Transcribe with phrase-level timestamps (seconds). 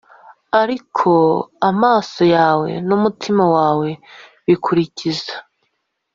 [0.61, 1.11] Ariko
[1.69, 3.89] amaso yawe n umutima wawe
[4.45, 5.33] bikurikiza